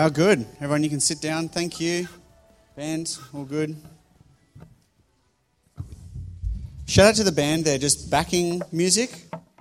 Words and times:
How 0.00 0.08
good. 0.08 0.46
Everyone, 0.62 0.82
you 0.82 0.88
can 0.88 0.98
sit 0.98 1.20
down. 1.20 1.50
Thank 1.50 1.78
you. 1.78 2.08
Band, 2.74 3.18
all 3.34 3.44
good. 3.44 3.76
Shout 6.86 7.08
out 7.08 7.14
to 7.16 7.22
the 7.22 7.30
band. 7.30 7.66
They're 7.66 7.76
just 7.76 8.10
backing 8.10 8.62
music 8.72 9.10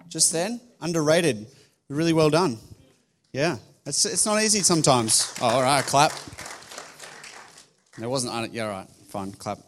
just 0.08 0.32
then. 0.32 0.62
Underrated. 0.80 1.46
Really 1.90 2.14
well 2.14 2.30
done. 2.30 2.58
Yeah. 3.34 3.58
It's, 3.86 4.06
it's 4.06 4.26
not 4.26 4.42
easy 4.42 4.60
sometimes. 4.60 5.34
Oh, 5.42 5.48
all 5.48 5.62
right, 5.62 5.84
clap. 5.84 6.14
There 7.98 8.08
wasn't 8.08 8.34
on. 8.34 8.50
Yeah, 8.54 8.64
all 8.64 8.70
right. 8.70 8.88
Fine, 9.10 9.34
clap. 9.34 9.60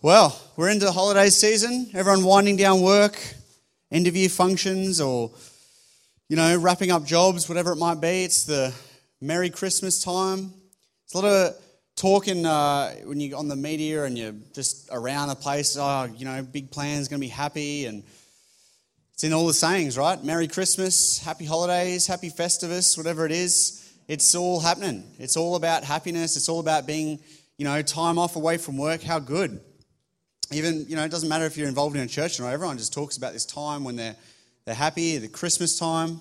Well, 0.00 0.40
we're 0.56 0.70
into 0.70 0.86
the 0.86 0.92
holiday 0.92 1.28
season. 1.28 1.90
Everyone 1.92 2.24
winding 2.24 2.56
down 2.56 2.80
work, 2.80 3.22
end 3.92 4.06
of 4.06 4.16
year 4.16 4.30
functions, 4.30 5.02
or, 5.02 5.32
you 6.30 6.36
know, 6.36 6.56
wrapping 6.56 6.90
up 6.90 7.04
jobs, 7.04 7.46
whatever 7.46 7.72
it 7.72 7.76
might 7.76 8.00
be. 8.00 8.24
It's 8.24 8.44
the 8.44 8.72
Merry 9.22 9.48
Christmas 9.48 10.04
time. 10.04 10.52
There's 11.12 11.14
a 11.14 11.18
lot 11.18 11.24
of 11.24 11.54
talk 11.96 12.28
in, 12.28 12.44
uh, 12.44 12.92
when 13.04 13.18
you're 13.18 13.38
on 13.38 13.48
the 13.48 13.56
media 13.56 14.04
and 14.04 14.18
you're 14.18 14.34
just 14.52 14.90
around 14.92 15.28
the 15.28 15.34
place, 15.34 15.76
oh, 15.78 16.04
you 16.14 16.26
know, 16.26 16.42
big 16.42 16.70
plans, 16.70 17.08
going 17.08 17.18
to 17.20 17.24
be 17.24 17.30
happy. 17.30 17.86
And 17.86 18.04
it's 19.14 19.24
in 19.24 19.32
all 19.32 19.46
the 19.46 19.54
sayings, 19.54 19.96
right? 19.96 20.22
Merry 20.22 20.46
Christmas, 20.46 21.18
Happy 21.18 21.46
Holidays, 21.46 22.06
Happy 22.06 22.28
Festivus, 22.28 22.98
whatever 22.98 23.24
it 23.24 23.32
is. 23.32 23.90
It's 24.06 24.34
all 24.34 24.60
happening. 24.60 25.02
It's 25.18 25.38
all 25.38 25.56
about 25.56 25.82
happiness. 25.82 26.36
It's 26.36 26.50
all 26.50 26.60
about 26.60 26.86
being, 26.86 27.18
you 27.56 27.64
know, 27.64 27.80
time 27.80 28.18
off 28.18 28.36
away 28.36 28.58
from 28.58 28.76
work. 28.76 29.02
How 29.02 29.18
good. 29.18 29.58
Even, 30.52 30.84
you 30.88 30.94
know, 30.94 31.04
it 31.04 31.10
doesn't 31.10 31.28
matter 31.28 31.46
if 31.46 31.56
you're 31.56 31.68
involved 31.68 31.96
in 31.96 32.02
a 32.02 32.06
church 32.06 32.38
or 32.38 32.42
not. 32.42 32.52
Everyone 32.52 32.76
just 32.76 32.92
talks 32.92 33.16
about 33.16 33.32
this 33.32 33.46
time 33.46 33.82
when 33.82 33.96
they're, 33.96 34.14
they're 34.66 34.74
happy, 34.74 35.16
the 35.16 35.28
Christmas 35.28 35.78
time. 35.78 36.20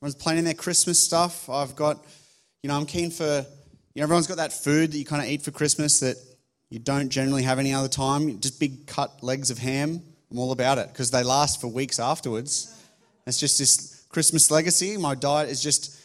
Everyone's 0.00 0.16
planning 0.16 0.42
their 0.42 0.54
Christmas 0.54 1.00
stuff. 1.00 1.48
I've 1.48 1.76
got 1.76 2.04
you 2.62 2.68
know, 2.68 2.76
I'm 2.76 2.86
keen 2.86 3.10
for, 3.10 3.24
you 3.24 3.96
know, 3.96 4.04
everyone's 4.04 4.28
got 4.28 4.36
that 4.36 4.52
food 4.52 4.92
that 4.92 4.98
you 4.98 5.04
kind 5.04 5.20
of 5.20 5.28
eat 5.28 5.42
for 5.42 5.50
Christmas 5.50 5.98
that 6.00 6.16
you 6.70 6.78
don't 6.78 7.08
generally 7.08 7.42
have 7.42 7.58
any 7.58 7.74
other 7.74 7.88
time. 7.88 8.40
Just 8.40 8.60
big 8.60 8.86
cut 8.86 9.22
legs 9.22 9.50
of 9.50 9.58
ham. 9.58 10.00
I'm 10.30 10.38
all 10.38 10.52
about 10.52 10.78
it 10.78 10.88
because 10.88 11.10
they 11.10 11.24
last 11.24 11.60
for 11.60 11.66
weeks 11.66 11.98
afterwards. 11.98 12.72
It's 13.26 13.38
just 13.38 13.58
this 13.58 14.06
Christmas 14.10 14.50
legacy. 14.50 14.96
My 14.96 15.14
diet 15.16 15.50
is 15.50 15.60
just 15.60 16.00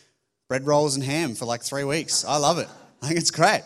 bread 0.47 0.65
rolls 0.65 0.95
and 0.95 1.03
ham 1.03 1.35
for 1.35 1.45
like 1.45 1.61
three 1.61 1.83
weeks. 1.83 2.25
I 2.25 2.37
love 2.37 2.57
it. 2.57 2.67
I 3.03 3.07
think 3.07 3.19
it's 3.19 3.31
great. 3.31 3.61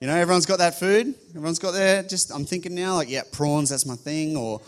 You 0.00 0.08
know, 0.08 0.16
everyone's 0.16 0.46
got 0.46 0.58
that 0.58 0.80
food. 0.80 1.14
Everyone's 1.28 1.60
got 1.60 1.70
their, 1.70 2.02
just, 2.02 2.32
I'm 2.34 2.44
thinking 2.44 2.74
now, 2.74 2.96
like, 2.96 3.08
yeah, 3.08 3.22
prawns, 3.30 3.70
that's 3.70 3.86
my 3.86 3.94
thing. 3.94 4.36
Or, 4.36 4.60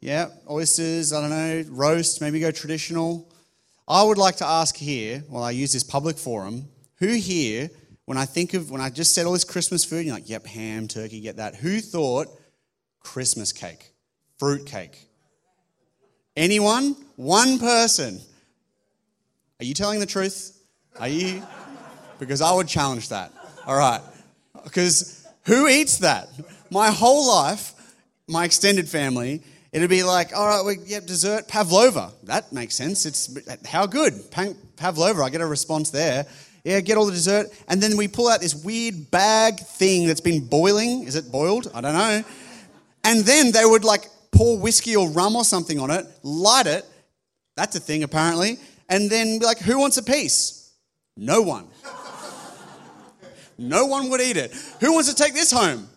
yeah, 0.00 0.28
oysters, 0.48 1.14
I 1.14 1.22
don't 1.22 1.30
know, 1.30 1.64
roast, 1.70 2.20
maybe 2.20 2.38
go 2.38 2.50
traditional. 2.50 3.32
I 3.88 4.02
would 4.02 4.18
like 4.18 4.36
to 4.36 4.46
ask 4.46 4.76
here, 4.76 5.24
while 5.30 5.42
I 5.42 5.52
use 5.52 5.72
this 5.72 5.82
public 5.82 6.18
forum, 6.18 6.68
who 6.98 7.08
here, 7.08 7.70
when 8.04 8.18
I 8.18 8.24
think 8.24 8.54
of, 8.54 8.70
when 8.70 8.80
I 8.80 8.90
just 8.90 9.14
said 9.14 9.26
all 9.26 9.32
this 9.32 9.44
Christmas 9.44 9.84
food, 9.84 10.06
you're 10.06 10.14
like, 10.14 10.28
yep, 10.28 10.46
ham, 10.46 10.88
turkey, 10.88 11.20
get 11.20 11.36
that. 11.36 11.54
Who 11.56 11.80
thought 11.80 12.28
Christmas 13.00 13.52
cake, 13.52 13.92
fruit 14.38 14.66
cake? 14.66 15.08
Anyone? 16.36 16.96
One 17.16 17.58
person. 17.58 18.20
Are 19.60 19.64
you 19.64 19.74
telling 19.74 20.00
the 20.00 20.06
truth? 20.06 20.60
Are 20.98 21.08
you? 21.08 21.42
Because 22.18 22.40
I 22.40 22.52
would 22.52 22.68
challenge 22.68 23.08
that. 23.10 23.32
All 23.66 23.76
right. 23.76 24.00
Because 24.64 25.26
who 25.44 25.68
eats 25.68 25.98
that? 25.98 26.28
My 26.70 26.90
whole 26.90 27.28
life, 27.28 27.72
my 28.28 28.44
extended 28.44 28.88
family, 28.88 29.42
it'd 29.72 29.90
be 29.90 30.02
like, 30.02 30.36
all 30.36 30.46
right, 30.46 30.64
we 30.64 30.84
yep, 30.86 31.06
dessert, 31.06 31.48
pavlova. 31.48 32.12
That 32.24 32.52
makes 32.52 32.74
sense. 32.74 33.06
It's 33.06 33.36
how 33.66 33.86
good 33.86 34.30
pavlova. 34.76 35.22
I 35.22 35.30
get 35.30 35.40
a 35.40 35.46
response 35.46 35.90
there. 35.90 36.26
Yeah, 36.64 36.80
get 36.80 36.96
all 36.96 37.06
the 37.06 37.12
dessert. 37.12 37.46
And 37.68 37.82
then 37.82 37.96
we 37.96 38.08
pull 38.08 38.28
out 38.28 38.40
this 38.40 38.54
weird 38.54 39.10
bag 39.10 39.60
thing 39.60 40.06
that's 40.06 40.20
been 40.20 40.46
boiling. 40.46 41.04
Is 41.04 41.16
it 41.16 41.30
boiled? 41.30 41.70
I 41.74 41.80
don't 41.80 41.94
know. 41.94 42.22
And 43.04 43.24
then 43.24 43.52
they 43.52 43.64
would 43.64 43.84
like 43.84 44.06
pour 44.32 44.58
whiskey 44.58 44.96
or 44.96 45.08
rum 45.10 45.36
or 45.36 45.44
something 45.44 45.78
on 45.80 45.90
it, 45.90 46.06
light 46.22 46.66
it. 46.66 46.84
That's 47.56 47.74
a 47.76 47.80
thing 47.80 48.02
apparently. 48.02 48.58
And 48.88 49.10
then 49.10 49.38
be 49.38 49.44
like, 49.44 49.58
who 49.58 49.78
wants 49.78 49.96
a 49.96 50.02
piece? 50.02 50.72
No 51.16 51.42
one. 51.42 51.66
no 53.58 53.86
one 53.86 54.08
would 54.10 54.20
eat 54.20 54.36
it. 54.36 54.54
Who 54.80 54.92
wants 54.92 55.12
to 55.12 55.14
take 55.14 55.34
this 55.34 55.50
home? 55.50 55.88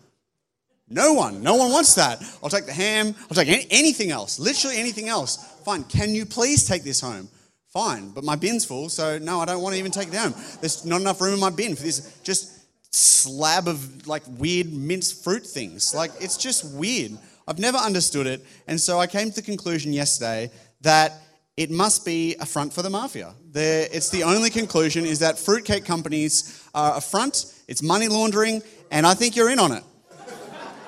No 0.88 1.14
one. 1.14 1.42
No 1.42 1.54
one 1.56 1.70
wants 1.70 1.94
that. 1.94 2.22
I'll 2.42 2.50
take 2.50 2.66
the 2.66 2.72
ham. 2.72 3.14
I'll 3.30 3.36
take 3.36 3.66
anything 3.70 4.10
else. 4.10 4.38
Literally 4.38 4.76
anything 4.76 5.08
else. 5.08 5.36
Fine. 5.64 5.84
Can 5.84 6.14
you 6.14 6.26
please 6.26 6.66
take 6.66 6.82
this 6.82 7.00
home? 7.00 7.28
Fine, 7.72 8.10
but 8.10 8.22
my 8.22 8.36
bin's 8.36 8.66
full, 8.66 8.90
so 8.90 9.18
no, 9.18 9.40
I 9.40 9.46
don't 9.46 9.62
want 9.62 9.72
to 9.74 9.78
even 9.78 9.90
take 9.90 10.08
it 10.08 10.12
down. 10.12 10.34
There's 10.60 10.84
not 10.84 11.00
enough 11.00 11.22
room 11.22 11.32
in 11.32 11.40
my 11.40 11.48
bin 11.48 11.74
for 11.74 11.82
this 11.82 12.18
just 12.22 12.58
slab 12.94 13.66
of 13.66 14.06
like 14.06 14.22
weird 14.26 14.70
minced 14.70 15.24
fruit 15.24 15.46
things. 15.46 15.94
Like 15.94 16.10
it's 16.20 16.36
just 16.36 16.76
weird. 16.76 17.12
I've 17.48 17.58
never 17.58 17.78
understood 17.78 18.26
it, 18.26 18.44
and 18.68 18.78
so 18.78 18.98
I 18.98 19.06
came 19.06 19.30
to 19.30 19.36
the 19.36 19.42
conclusion 19.42 19.92
yesterday 19.92 20.50
that 20.82 21.14
it 21.56 21.70
must 21.70 22.04
be 22.04 22.36
a 22.40 22.46
front 22.46 22.74
for 22.74 22.82
the 22.82 22.90
mafia. 22.90 23.32
They're, 23.50 23.88
it's 23.90 24.10
the 24.10 24.22
only 24.22 24.50
conclusion 24.50 25.06
is 25.06 25.20
that 25.20 25.38
fruitcake 25.38 25.86
companies 25.86 26.62
are 26.74 26.96
a 26.96 27.00
front, 27.00 27.54
it's 27.68 27.82
money 27.82 28.08
laundering, 28.08 28.62
and 28.90 29.06
I 29.06 29.14
think 29.14 29.34
you're 29.34 29.50
in 29.50 29.58
on 29.58 29.72
it. 29.72 29.84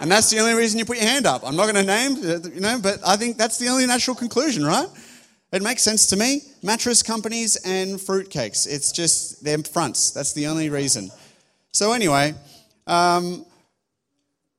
And 0.00 0.10
that's 0.10 0.28
the 0.28 0.38
only 0.38 0.54
reason 0.54 0.78
you 0.78 0.84
put 0.84 0.98
your 0.98 1.06
hand 1.06 1.24
up. 1.24 1.46
I'm 1.46 1.56
not 1.56 1.72
going 1.72 1.76
to 1.76 1.82
name, 1.84 2.16
you 2.52 2.60
know, 2.60 2.78
but 2.82 2.98
I 3.06 3.16
think 3.16 3.38
that's 3.38 3.58
the 3.58 3.68
only 3.68 3.86
natural 3.86 4.14
conclusion, 4.16 4.64
right? 4.64 4.88
It 5.54 5.62
makes 5.62 5.82
sense 5.82 6.08
to 6.08 6.16
me. 6.16 6.40
Mattress 6.64 7.00
companies 7.00 7.54
and 7.64 7.96
fruitcakes. 7.96 8.66
It's 8.66 8.90
just 8.90 9.44
their 9.44 9.58
fronts. 9.58 10.10
That's 10.10 10.32
the 10.32 10.48
only 10.48 10.68
reason. 10.68 11.12
So, 11.70 11.92
anyway, 11.92 12.34
um, 12.88 13.46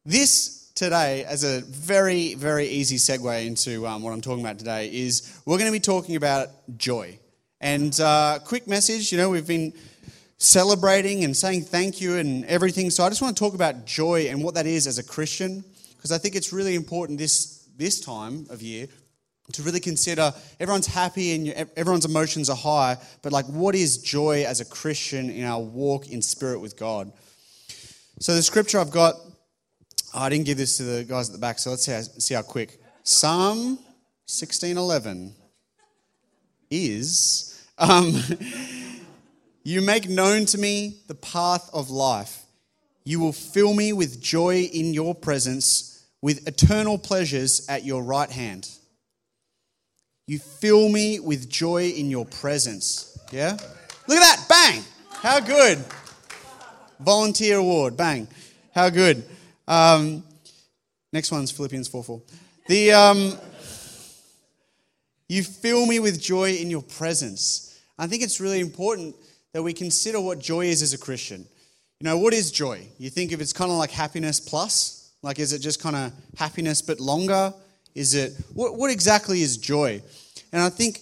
this 0.06 0.72
today, 0.73 1.25
as 1.25 1.44
a 1.44 1.59
very, 1.66 2.35
very 2.35 2.67
easy 2.67 2.95
segue 2.95 3.45
into 3.45 3.85
um, 3.85 4.03
what 4.03 4.13
I'm 4.13 4.22
talking 4.22 4.39
about 4.39 4.57
today, 4.57 4.88
is 4.88 5.38
we're 5.45 5.57
going 5.57 5.67
to 5.67 5.73
be 5.73 5.81
talking 5.81 6.16
about 6.16 6.47
joy. 6.78 7.19
And 7.59 8.00
uh, 8.00 8.39
quick 8.45 8.66
message 8.66 9.12
you 9.12 9.17
know, 9.17 9.29
we've 9.29 9.45
been 9.45 9.73
celebrating 10.38 11.25
and 11.25 11.35
saying 11.35 11.63
thank 11.63 12.00
you 12.00 12.16
and 12.16 12.45
everything. 12.45 12.89
So, 12.89 13.03
I 13.03 13.09
just 13.09 13.22
want 13.22 13.35
to 13.35 13.44
talk 13.44 13.53
about 13.53 13.83
joy 13.85 14.27
and 14.29 14.41
what 14.41 14.53
that 14.53 14.66
is 14.66 14.88
as 14.88 14.97
a 14.97 15.03
Christian, 15.03 15.66
because 15.97 16.13
I 16.13 16.17
think 16.17 16.38
it's 16.38 16.53
really 16.53 16.75
important 16.75 17.19
this, 17.19 17.67
this 17.75 18.00
time 18.00 18.45
of 18.50 18.62
year 18.62 18.88
to 19.53 19.61
really 19.61 19.79
consider 19.79 20.33
everyone's 20.59 20.88
happy 20.88 21.33
and 21.33 21.69
everyone's 21.78 22.06
emotions 22.06 22.50
are 22.50 22.56
high, 22.56 22.97
but 23.22 23.31
like 23.31 23.45
what 23.45 23.75
is 23.75 24.00
joy 24.00 24.44
as 24.44 24.59
a 24.59 24.66
Christian 24.66 25.29
in 25.29 25.45
our 25.45 25.61
walk 25.61 26.09
in 26.09 26.22
spirit 26.22 26.59
with 26.59 26.78
God? 26.78 27.11
So 28.19 28.33
the 28.33 28.42
scripture 28.42 28.80
I've 28.80 28.92
got, 28.92 29.15
oh, 30.13 30.19
I 30.19 30.30
didn't 30.30 30.45
give 30.45 30.57
this 30.57 30.77
to 30.77 30.83
the 30.83 31.03
guys 31.03 31.30
at 31.30 31.33
the 31.33 31.39
back, 31.39 31.59
so 31.59 31.69
let's 31.69 31.83
see 31.83 31.92
how, 31.92 32.01
see 32.01 32.33
how 32.33 32.42
quick. 32.42 32.80
Psalm 33.03 33.77
16:11 34.27 35.33
is, 36.71 37.62
um, 37.77 38.19
"You 39.63 39.81
make 39.81 40.09
known 40.09 40.45
to 40.48 40.57
me 40.57 41.01
the 41.07 41.15
path 41.15 41.69
of 41.71 41.91
life. 41.91 42.44
You 43.03 43.19
will 43.19 43.33
fill 43.33 43.75
me 43.75 43.94
with 43.94 44.19
joy 44.19 44.62
in 44.63 44.94
your 44.94 45.13
presence, 45.13 46.03
with 46.21 46.48
eternal 46.48 46.98
pleasures 46.98 47.63
at 47.69 47.86
your 47.86 48.01
right 48.01 48.31
hand." 48.31 48.69
You 50.27 50.39
fill 50.39 50.89
me 50.89 51.19
with 51.19 51.50
joy 51.50 51.89
in 51.89 52.10
your 52.10 52.25
presence. 52.25 53.18
Yeah? 53.31 53.57
Look 54.07 54.18
at 54.18 54.38
that. 54.38 54.45
Bang. 54.50 54.83
How 55.12 55.39
good. 55.39 55.83
Volunteer 57.00 57.57
award. 57.57 57.95
Bang. 57.95 58.27
How 58.74 58.89
good. 58.89 59.24
Um, 59.68 60.24
next 61.13 61.31
one's 61.31 61.51
Philippians 61.51 61.88
4 61.88 62.04
4. 62.04 62.22
The, 62.68 62.92
um, 62.92 63.33
you 65.30 65.44
fill 65.44 65.86
me 65.86 66.00
with 66.00 66.19
joy 66.19 66.54
in 66.54 66.72
your 66.72 66.81
presence. 66.81 67.80
I 67.98 68.07
think 68.07 68.24
it's 68.24 68.39
really 68.39 68.60
important 68.60 69.16
that 69.54 69.62
we 69.62 69.74
consider 69.74 70.19
what 70.19 70.39
joy 70.39 70.66
is 70.66 70.81
as 70.81 70.94
a 70.94 70.98
Christian. 70.98 71.45
You 72.00 72.06
know, 72.06 72.18
what 72.18 72.33
is 72.33 72.51
joy? 72.51 72.88
You 72.98 73.10
think 73.10 73.31
if 73.31 73.39
it's 73.39 73.54
kind 73.54 73.72
of 73.72 73.77
like 73.77 73.92
happiness 73.92 74.39
plus? 74.39 75.13
Like, 75.22 75.39
is 75.39 75.54
it 75.54 75.60
just 75.60 75.81
kind 75.81 75.95
of 75.95 76.12
happiness 76.38 76.81
but 76.81 77.00
longer? 77.00 77.54
Is 77.95 78.13
it, 78.13 78.33
what, 78.53 78.77
what 78.77 78.92
exactly 78.92 79.42
is 79.42 79.57
joy? 79.57 80.01
And 80.51 80.62
I 80.62 80.69
think 80.69 81.00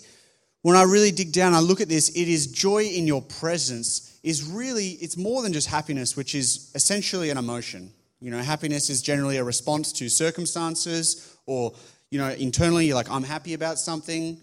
when 0.61 0.77
I 0.77 0.83
really 0.83 1.11
dig 1.11 1.33
down, 1.33 1.53
I 1.53 1.59
look 1.59 1.81
at 1.81 1.89
this, 1.89 2.09
it 2.09 2.27
is 2.27 2.47
joy 2.47 2.83
in 2.83 3.05
your 3.05 3.21
presence. 3.21 4.17
is 4.23 4.43
really, 4.43 4.89
it's 5.01 5.17
more 5.17 5.41
than 5.41 5.51
just 5.51 5.67
happiness, 5.67 6.15
which 6.15 6.35
is 6.35 6.71
essentially 6.75 7.29
an 7.29 7.37
emotion. 7.37 7.91
You 8.21 8.31
know, 8.31 8.37
happiness 8.37 8.89
is 8.89 9.01
generally 9.01 9.37
a 9.37 9.43
response 9.43 9.91
to 9.93 10.07
circumstances 10.07 11.35
or, 11.45 11.73
you 12.09 12.19
know, 12.19 12.29
internally 12.29 12.85
you're 12.85 12.95
like, 12.95 13.11
I'm 13.11 13.23
happy 13.23 13.53
about 13.53 13.77
something. 13.79 14.37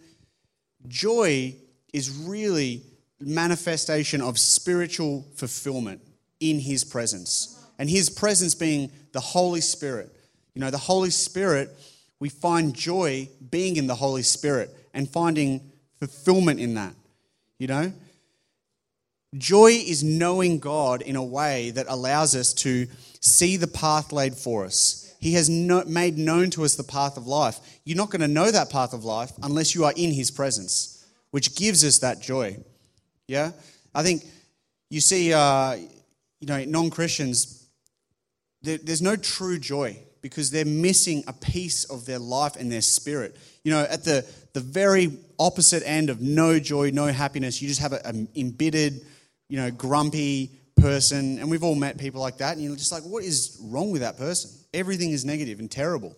Joy 0.89 1.55
is 1.95 2.11
really 2.11 2.83
manifestation 3.21 4.21
of 4.21 4.39
spiritual 4.39 5.25
fulfillment 5.37 6.03
in 6.41 6.59
his 6.59 6.85
presence. 6.85 7.65
And 7.79 7.89
his 7.89 8.11
presence 8.11 8.55
being 8.55 8.91
the 9.13 9.21
Holy 9.21 9.61
Spirit. 9.61 10.15
You 10.55 10.61
know, 10.61 10.71
the 10.71 10.79
Holy 10.79 11.11
Spirit, 11.11 11.71
we 12.21 12.29
find 12.29 12.75
joy 12.75 13.29
being 13.51 13.77
in 13.77 13.87
the 13.87 13.95
Holy 13.95 14.23
Spirit 14.23 14.77
and 14.95 15.09
finding 15.09 15.73
fulfillment 15.99 16.61
in 16.61 16.75
that. 16.75 16.95
You 17.59 17.67
know? 17.67 17.93
Joy 19.37 19.71
is 19.73 20.05
knowing 20.05 20.59
God 20.59 21.03
in 21.03 21.17
a 21.17 21.25
way 21.25 21.71
that 21.71 21.87
allows 21.89 22.37
us 22.37 22.53
to 22.55 22.87
see 23.21 23.57
the 23.57 23.67
path 23.67 24.13
laid 24.13 24.35
for 24.35 24.65
us. 24.65 25.15
He 25.19 25.35
has 25.35 25.49
no, 25.49 25.85
made 25.85 26.19
known 26.19 26.51
to 26.51 26.65
us 26.65 26.77
the 26.77 26.85
path 26.85 27.17
of 27.17 27.27
life. 27.27 27.59
You're 27.85 27.97
not 27.97 28.11
going 28.11 28.23
to 28.23 28.29
know 28.29 28.51
that 28.51 28.71
path 28.71 28.93
of 28.93 29.05
life 29.05 29.33
unless 29.43 29.75
you 29.75 29.85
are 29.85 29.93
in 29.97 30.13
His 30.13 30.31
presence, 30.31 31.07
which 31.31 31.55
gives 31.57 31.85
us 31.85 31.99
that 31.99 32.21
joy. 32.21 32.57
Yeah? 33.29 33.53
I 33.95 34.03
think 34.03 34.25
you 34.89 35.01
see, 35.01 35.33
uh, 35.33 35.75
you 36.41 36.47
know, 36.47 36.65
non 36.65 36.91
Christians, 36.91 37.67
there, 38.63 38.79
there's 38.79 39.03
no 39.03 39.17
true 39.17 39.59
joy 39.59 39.99
because 40.23 40.51
they're 40.51 40.65
missing 40.65 41.25
a 41.27 41.33
piece 41.33 41.85
of 41.85 42.07
their 42.07 42.19
life 42.19 42.57
and 42.57 42.71
their 42.71 42.81
spirit. 42.81 43.37
You 43.65 43.73
know, 43.73 43.87
at 43.89 44.05
the, 44.05 44.27
the 44.53 44.61
very 44.61 45.19
opposite 45.39 45.83
end 45.87 46.11
of 46.11 46.21
no 46.21 46.59
joy, 46.59 46.91
no 46.91 47.07
happiness, 47.07 47.61
you 47.61 47.69
just 47.69 47.81
have 47.81 47.93
an 47.93 48.29
embittered, 48.35 49.01
you 49.49 49.57
know, 49.57 49.71
grumpy 49.71 50.51
person. 50.77 51.39
And 51.39 51.51
we've 51.51 51.65
all 51.65 51.75
met 51.75 51.99
people 51.99 52.21
like 52.21 52.39
that. 52.39 52.57
And 52.57 52.65
you're 52.65 52.77
just 52.77 52.93
like, 52.93 53.03
what 53.03 53.25
is 53.25 53.59
wrong 53.63 53.91
with 53.91 54.03
that 54.03 54.17
person? 54.17 54.51
Everything 54.73 55.11
is 55.11 55.25
negative 55.25 55.59
and 55.59 55.71
terrible. 55.71 56.15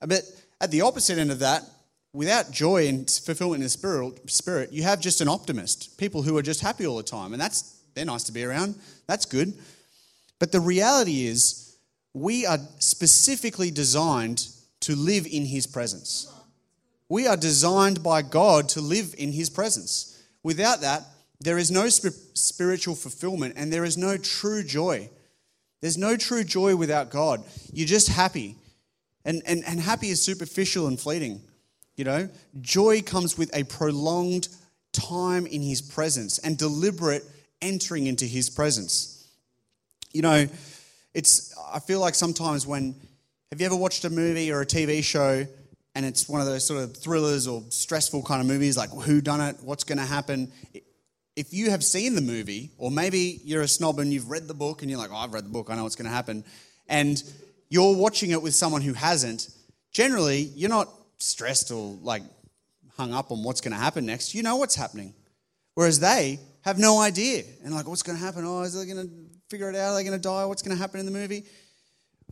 But 0.00 0.22
at 0.60 0.70
the 0.70 0.82
opposite 0.82 1.18
end 1.18 1.30
of 1.30 1.40
that, 1.40 1.62
without 2.12 2.50
joy 2.50 2.88
and 2.88 3.08
fulfillment 3.10 3.60
in 3.60 3.64
the 3.64 3.68
spirit, 3.68 4.30
spirit, 4.30 4.72
you 4.72 4.82
have 4.82 5.00
just 5.00 5.20
an 5.20 5.28
optimist, 5.28 5.98
people 5.98 6.22
who 6.22 6.36
are 6.36 6.42
just 6.42 6.60
happy 6.60 6.86
all 6.86 6.96
the 6.96 7.02
time. 7.02 7.32
And 7.32 7.40
that's, 7.40 7.80
they're 7.94 8.04
nice 8.04 8.24
to 8.24 8.32
be 8.32 8.44
around. 8.44 8.76
That's 9.06 9.26
good. 9.26 9.54
But 10.38 10.52
the 10.52 10.60
reality 10.60 11.26
is, 11.26 11.67
we 12.20 12.46
are 12.46 12.58
specifically 12.78 13.70
designed 13.70 14.48
to 14.80 14.94
live 14.94 15.26
in 15.26 15.44
His 15.44 15.66
presence. 15.66 16.32
We 17.08 17.26
are 17.26 17.36
designed 17.36 18.02
by 18.02 18.22
God 18.22 18.68
to 18.70 18.80
live 18.80 19.14
in 19.18 19.32
His 19.32 19.50
presence. 19.50 20.22
Without 20.42 20.80
that, 20.82 21.04
there 21.40 21.58
is 21.58 21.70
no 21.70 21.88
spiritual 21.88 22.94
fulfillment 22.94 23.54
and 23.56 23.72
there 23.72 23.84
is 23.84 23.96
no 23.96 24.16
true 24.16 24.62
joy. 24.62 25.08
There's 25.80 25.98
no 25.98 26.16
true 26.16 26.44
joy 26.44 26.76
without 26.76 27.10
God. 27.10 27.44
You're 27.72 27.86
just 27.86 28.08
happy. 28.08 28.56
And, 29.24 29.42
and, 29.46 29.62
and 29.66 29.78
happy 29.78 30.08
is 30.08 30.20
superficial 30.20 30.86
and 30.86 30.98
fleeting. 30.98 31.40
You 31.96 32.04
know, 32.04 32.28
joy 32.60 33.02
comes 33.02 33.36
with 33.36 33.54
a 33.56 33.64
prolonged 33.64 34.48
time 34.92 35.46
in 35.46 35.62
His 35.62 35.80
presence 35.80 36.38
and 36.38 36.56
deliberate 36.58 37.24
entering 37.62 38.06
into 38.06 38.24
His 38.24 38.50
presence. 38.50 39.28
You 40.12 40.22
know, 40.22 40.48
it's, 41.18 41.52
I 41.72 41.80
feel 41.80 41.98
like 41.98 42.14
sometimes 42.14 42.64
when, 42.64 42.94
have 43.50 43.60
you 43.60 43.66
ever 43.66 43.74
watched 43.74 44.04
a 44.04 44.10
movie 44.10 44.52
or 44.52 44.60
a 44.60 44.66
TV 44.66 45.02
show 45.02 45.44
and 45.96 46.06
it's 46.06 46.28
one 46.28 46.40
of 46.40 46.46
those 46.46 46.64
sort 46.64 46.84
of 46.84 46.96
thrillers 46.96 47.48
or 47.48 47.64
stressful 47.70 48.22
kind 48.22 48.40
of 48.40 48.46
movies 48.46 48.76
like 48.76 48.90
who 48.90 49.20
done 49.20 49.40
it 49.40 49.56
what's 49.62 49.82
going 49.82 49.98
to 49.98 50.04
happen? 50.04 50.52
If 51.34 51.52
you 51.52 51.70
have 51.70 51.82
seen 51.82 52.14
the 52.14 52.20
movie 52.20 52.70
or 52.78 52.92
maybe 52.92 53.40
you're 53.42 53.62
a 53.62 53.68
snob 53.68 53.98
and 53.98 54.12
you've 54.12 54.30
read 54.30 54.46
the 54.46 54.54
book 54.54 54.82
and 54.82 54.90
you're 54.90 55.00
like 55.00 55.10
oh 55.12 55.16
i've 55.16 55.34
read 55.34 55.44
the 55.44 55.50
book 55.50 55.70
i 55.70 55.74
know 55.74 55.82
what's 55.82 55.96
going 55.96 56.08
to 56.08 56.14
happen 56.14 56.44
and 56.88 57.22
you're 57.68 57.96
watching 57.96 58.30
it 58.30 58.40
with 58.40 58.54
someone 58.54 58.82
who 58.82 58.92
hasn't 58.92 59.48
generally 59.90 60.50
you're 60.54 60.70
not 60.70 60.88
stressed 61.18 61.72
or 61.72 61.98
like 62.00 62.22
hung 62.96 63.12
up 63.12 63.32
on 63.32 63.42
what's 63.42 63.60
going 63.60 63.72
to 63.72 63.78
happen 63.78 64.06
next. 64.06 64.34
You 64.34 64.44
know 64.44 64.56
what's 64.56 64.76
happening. 64.76 65.14
Whereas 65.74 65.98
they 65.98 66.38
have 66.62 66.78
no 66.78 67.00
idea 67.00 67.42
and 67.64 67.74
like 67.74 67.88
what's 67.88 68.02
going 68.02 68.18
to 68.18 68.24
happen? 68.24 68.44
Oh 68.44 68.62
is 68.62 68.74
they 68.74 68.92
going 68.92 69.08
to 69.08 69.37
figure 69.48 69.68
it 69.70 69.76
out 69.76 69.92
are 69.92 69.96
they 69.96 70.04
going 70.04 70.16
to 70.16 70.22
die 70.22 70.44
what's 70.44 70.62
going 70.62 70.76
to 70.76 70.80
happen 70.80 71.00
in 71.00 71.06
the 71.06 71.12
movie 71.12 71.44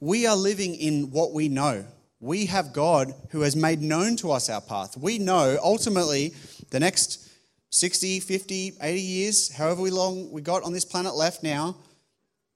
we 0.00 0.26
are 0.26 0.36
living 0.36 0.74
in 0.74 1.10
what 1.10 1.32
we 1.32 1.48
know 1.48 1.84
we 2.20 2.46
have 2.46 2.72
God 2.72 3.14
who 3.30 3.42
has 3.42 3.54
made 3.54 3.82
known 3.82 4.16
to 4.16 4.32
us 4.32 4.48
our 4.48 4.60
path. 4.60 4.96
We 4.96 5.18
know 5.18 5.58
ultimately 5.62 6.34
the 6.70 6.80
next 6.80 7.28
60, 7.70 8.20
50, 8.20 8.72
80 8.80 9.00
years, 9.00 9.52
however 9.52 9.82
long 9.82 10.30
we 10.30 10.40
got 10.40 10.62
on 10.62 10.72
this 10.72 10.84
planet 10.84 11.14
left 11.14 11.42
now, 11.42 11.76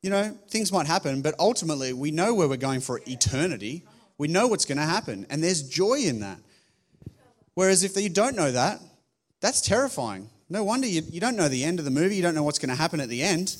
you 0.02 0.08
know, 0.08 0.36
things 0.48 0.72
might 0.72 0.86
happen, 0.86 1.20
but 1.20 1.34
ultimately 1.38 1.92
we 1.92 2.10
know 2.10 2.34
where 2.34 2.48
we're 2.48 2.56
going 2.56 2.80
for 2.80 3.00
eternity. 3.06 3.84
We 4.16 4.28
know 4.28 4.46
what's 4.46 4.64
going 4.64 4.78
to 4.78 4.84
happen, 4.84 5.26
and 5.28 5.42
there's 5.42 5.62
joy 5.62 6.00
in 6.00 6.20
that. 6.20 6.38
Whereas 7.54 7.84
if 7.84 7.96
you 7.96 8.08
don't 8.08 8.36
know 8.36 8.50
that, 8.52 8.80
that's 9.40 9.60
terrifying. 9.60 10.30
No 10.48 10.64
wonder 10.64 10.86
you, 10.86 11.02
you 11.10 11.20
don't 11.20 11.36
know 11.36 11.48
the 11.48 11.64
end 11.64 11.78
of 11.78 11.84
the 11.84 11.90
movie, 11.90 12.16
you 12.16 12.22
don't 12.22 12.34
know 12.34 12.42
what's 12.42 12.58
going 12.58 12.70
to 12.70 12.74
happen 12.74 13.00
at 13.00 13.10
the 13.10 13.22
end. 13.22 13.56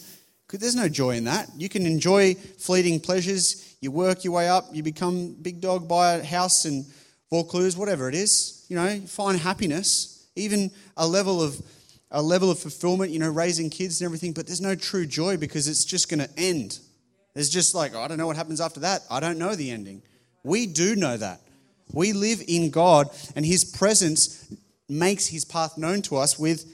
There's 0.59 0.75
no 0.75 0.89
joy 0.89 1.17
in 1.17 1.25
that. 1.25 1.49
You 1.57 1.69
can 1.69 1.87
enjoy 1.87 2.35
fleeting 2.35 2.99
pleasures 3.01 3.71
you 3.81 3.91
work 3.91 4.25
your 4.25 4.35
way 4.35 4.49
up, 4.49 4.67
you 4.73 4.83
become 4.83 5.33
big 5.41 5.61
dog, 5.61 5.89
buy 5.89 6.15
a 6.15 6.25
house 6.25 6.67
in 6.67 6.85
Vaucluse, 7.31 7.77
whatever 7.77 8.09
it 8.09 8.15
is. 8.15 8.67
You 8.69 8.77
know, 8.77 9.01
find 9.07 9.39
happiness, 9.39 10.29
even 10.37 10.71
a 10.97 11.07
level 11.07 11.43
of 11.43 11.61
a 12.11 12.21
level 12.21 12.51
of 12.51 12.59
fulfillment, 12.59 13.13
you 13.13 13.21
know, 13.21 13.31
raising 13.31 13.71
kids 13.71 14.01
and 14.01 14.07
everything, 14.07 14.33
but 14.33 14.47
there's 14.47 14.61
no 14.61 14.75
true 14.75 15.07
joy 15.07 15.37
because 15.37 15.69
it's 15.69 15.85
just 15.85 16.11
going 16.11 16.19
to 16.19 16.29
end. 16.37 16.81
There's 17.35 17.49
just 17.49 17.73
like, 17.73 17.95
oh, 17.95 18.01
I 18.01 18.09
don't 18.09 18.19
know 18.19 18.27
what 18.27 18.37
happens 18.37 18.61
after 18.61 18.81
that. 18.81 19.03
I 19.09 19.21
don't 19.21 19.39
know 19.39 19.55
the 19.55 19.71
ending. 19.71 20.03
We 20.43 20.67
do 20.67 20.97
know 20.97 21.17
that. 21.17 21.41
We 21.93 22.13
live 22.13 22.43
in 22.49 22.71
God, 22.71 23.09
and 23.37 23.47
His 23.47 23.65
presence 23.65 24.53
makes 24.89 25.29
His 25.29 25.45
path 25.45 25.79
known 25.79 26.03
to 26.03 26.17
us 26.17 26.37
with 26.37 26.65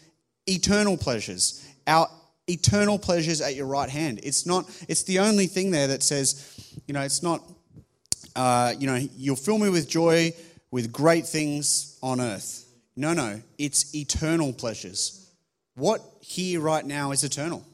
eternal 0.46 0.96
pleasures. 0.96 1.62
Our 1.87 2.08
eternal 2.49 2.99
pleasures 2.99 3.41
at 3.41 3.55
your 3.55 3.67
right 3.67 3.89
hand. 3.89 4.21
It's 4.23 4.47
not, 4.47 4.65
it's 4.89 5.03
the 5.03 5.19
only 5.19 5.47
thing 5.47 5.71
there 5.71 5.88
that 5.88 6.03
says, 6.03 6.81
you 6.87 6.95
know, 6.95 7.03
it's 7.03 7.23
not, 7.23 7.43
uh, 8.35 8.75
you 8.79 8.87
know, 8.87 8.97
you'll 9.17 9.37
fill 9.37 9.59
me 9.59 9.69
with 9.69 9.88
joy 9.88 10.33
with 10.71 10.93
great 10.93 11.26
things 11.26 11.99
on 12.03 12.21
earth. 12.21 12.65
No, 12.97 13.12
no, 13.12 13.43
it's 13.59 13.95
eternal 13.95 14.53
pleasures. 14.53 15.31
What 15.75 16.00
here 16.21 16.61
right 16.61 16.85
now 16.85 17.12
is 17.12 17.25
eternal? 17.25 17.65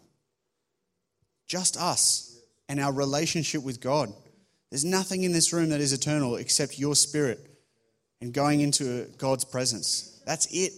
Just 1.47 1.77
us 1.77 2.39
and 2.69 2.81
our 2.81 2.93
relationship 2.93 3.63
with 3.63 3.81
God. 3.81 4.13
There's 4.71 4.85
nothing 4.85 5.23
in 5.23 5.33
this 5.33 5.53
room 5.53 5.69
that 5.69 5.81
is 5.81 5.93
eternal 5.93 6.37
except 6.37 6.79
your 6.79 6.95
spirit 6.95 7.39
and 8.21 8.33
going 8.33 8.61
into 8.61 9.07
God's 9.19 9.45
presence. 9.45 10.21
That's 10.25 10.47
it. 10.47 10.73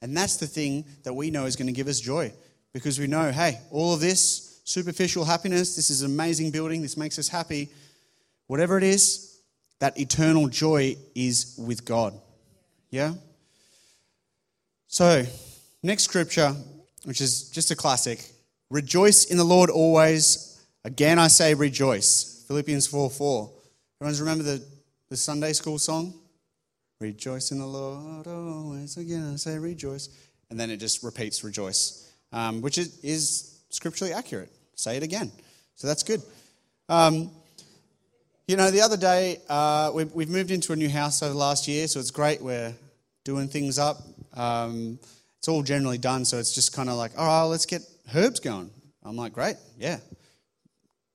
And 0.00 0.16
that's 0.16 0.36
the 0.36 0.46
thing 0.46 0.84
that 1.04 1.12
we 1.12 1.30
know 1.30 1.44
is 1.44 1.56
going 1.56 1.66
to 1.66 1.72
give 1.72 1.88
us 1.88 2.00
joy 2.00 2.32
because 2.76 2.98
we 2.98 3.06
know, 3.06 3.32
hey, 3.32 3.58
all 3.70 3.94
of 3.94 4.00
this 4.00 4.60
superficial 4.64 5.24
happiness, 5.24 5.76
this 5.76 5.88
is 5.88 6.02
an 6.02 6.10
amazing 6.10 6.50
building, 6.50 6.82
this 6.82 6.94
makes 6.94 7.18
us 7.18 7.26
happy. 7.26 7.70
Whatever 8.48 8.76
it 8.76 8.84
is, 8.84 9.40
that 9.78 9.98
eternal 9.98 10.46
joy 10.46 10.94
is 11.14 11.54
with 11.56 11.86
God. 11.86 12.12
Yeah? 12.90 13.14
So, 14.88 15.24
next 15.82 16.02
scripture, 16.02 16.54
which 17.04 17.22
is 17.22 17.48
just 17.48 17.70
a 17.70 17.76
classic 17.76 18.30
Rejoice 18.68 19.24
in 19.24 19.38
the 19.38 19.44
Lord 19.44 19.70
always. 19.70 20.60
Again, 20.84 21.18
I 21.18 21.28
say 21.28 21.54
rejoice. 21.54 22.44
Philippians 22.46 22.86
4 22.88 23.08
4. 23.08 23.50
Everyone's 24.02 24.20
remember 24.20 24.44
the, 24.44 24.62
the 25.08 25.16
Sunday 25.16 25.54
school 25.54 25.78
song? 25.78 26.12
Rejoice 27.00 27.52
in 27.52 27.58
the 27.58 27.66
Lord 27.66 28.26
always. 28.26 28.98
Again, 28.98 29.30
I 29.32 29.36
say 29.36 29.56
rejoice. 29.56 30.10
And 30.50 30.58
then 30.58 30.70
it 30.70 30.78
just 30.78 31.02
repeats 31.02 31.42
rejoice, 31.42 32.05
um, 32.36 32.60
which 32.60 32.78
is, 32.78 33.00
is 33.02 33.60
scripturally 33.70 34.12
accurate 34.12 34.50
say 34.76 34.96
it 34.96 35.02
again. 35.02 35.32
So 35.74 35.86
that's 35.86 36.02
good. 36.02 36.22
Um, 36.88 37.30
you 38.46 38.56
know, 38.56 38.70
the 38.70 38.82
other 38.82 38.96
day, 38.96 39.40
uh, 39.48 39.90
we've, 39.92 40.12
we've, 40.12 40.28
moved 40.28 40.52
into 40.52 40.72
a 40.72 40.76
new 40.76 40.88
house 40.88 41.22
over 41.22 41.32
the 41.32 41.38
last 41.38 41.66
year, 41.66 41.88
so 41.88 41.98
it's 41.98 42.12
great. 42.12 42.40
We're 42.40 42.74
doing 43.24 43.48
things 43.48 43.78
up. 43.78 44.02
Um, 44.34 45.00
it's 45.38 45.48
all 45.48 45.62
generally 45.62 45.98
done, 45.98 46.24
so 46.24 46.38
it's 46.38 46.54
just 46.54 46.72
kind 46.72 46.88
of 46.88 46.96
like, 46.96 47.12
all 47.18 47.26
right, 47.26 47.42
let's 47.50 47.66
get 47.66 47.82
herbs 48.14 48.38
going. 48.38 48.70
I'm 49.02 49.16
like, 49.16 49.32
great, 49.32 49.56
yeah. 49.78 49.98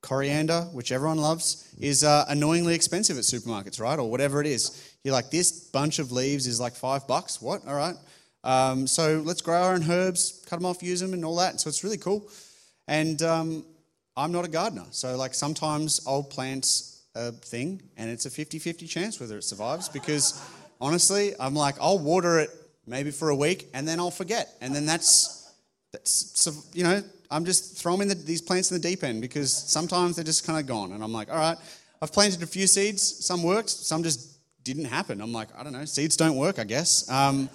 Coriander, 0.02 0.62
which 0.72 0.92
everyone 0.92 1.18
loves, 1.18 1.72
is 1.80 2.04
uh, 2.04 2.26
annoyingly 2.28 2.74
expensive 2.74 3.16
at 3.16 3.24
supermarkets, 3.24 3.80
right? 3.80 3.98
Or 3.98 4.10
whatever 4.10 4.40
it 4.40 4.46
is. 4.46 4.92
You're 5.04 5.14
like, 5.14 5.30
this 5.30 5.52
bunch 5.52 6.00
of 6.00 6.12
leaves 6.12 6.46
is 6.46 6.60
like 6.60 6.74
five 6.74 7.06
bucks. 7.06 7.40
What? 7.40 7.66
All 7.66 7.74
right. 7.74 7.94
Um, 8.44 8.86
so 8.86 9.22
let's 9.24 9.40
grow 9.40 9.62
our 9.62 9.74
own 9.74 9.88
herbs, 9.88 10.44
cut 10.48 10.56
them 10.56 10.66
off, 10.66 10.82
use 10.82 11.00
them, 11.00 11.12
and 11.14 11.24
all 11.24 11.36
that. 11.36 11.60
So 11.60 11.68
it's 11.68 11.84
really 11.84 11.98
cool. 11.98 12.28
And 12.88 13.22
um, 13.22 13.64
I'm 14.16 14.32
not 14.32 14.44
a 14.44 14.48
gardener. 14.48 14.86
So, 14.90 15.16
like, 15.16 15.34
sometimes 15.34 16.00
I'll 16.06 16.24
plant 16.24 16.66
a 17.14 17.32
thing 17.32 17.82
and 17.96 18.10
it's 18.10 18.24
a 18.24 18.30
50 18.30 18.58
50 18.58 18.86
chance 18.86 19.20
whether 19.20 19.36
it 19.36 19.44
survives 19.44 19.88
because 19.88 20.42
honestly, 20.80 21.34
I'm 21.38 21.54
like, 21.54 21.76
I'll 21.80 21.98
water 21.98 22.38
it 22.38 22.48
maybe 22.86 23.10
for 23.10 23.28
a 23.28 23.36
week 23.36 23.68
and 23.74 23.86
then 23.86 24.00
I'll 24.00 24.10
forget. 24.10 24.54
And 24.60 24.74
then 24.74 24.86
that's, 24.86 25.52
that's 25.92 26.70
you 26.72 26.84
know, 26.84 27.02
I'm 27.30 27.44
just 27.44 27.76
throwing 27.76 28.08
the, 28.08 28.14
these 28.14 28.42
plants 28.42 28.70
in 28.70 28.80
the 28.80 28.88
deep 28.88 29.04
end 29.04 29.20
because 29.20 29.52
sometimes 29.52 30.16
they're 30.16 30.24
just 30.24 30.46
kind 30.46 30.58
of 30.58 30.66
gone. 30.66 30.92
And 30.92 31.02
I'm 31.04 31.12
like, 31.12 31.30
all 31.30 31.36
right, 31.36 31.56
I've 32.00 32.12
planted 32.12 32.42
a 32.42 32.46
few 32.46 32.66
seeds. 32.66 33.02
Some 33.24 33.42
worked, 33.42 33.70
some 33.70 34.02
just 34.02 34.32
didn't 34.64 34.86
happen. 34.86 35.20
I'm 35.20 35.32
like, 35.32 35.48
I 35.56 35.62
don't 35.62 35.72
know, 35.72 35.84
seeds 35.84 36.16
don't 36.16 36.36
work, 36.36 36.58
I 36.58 36.64
guess. 36.64 37.08
Um, 37.10 37.48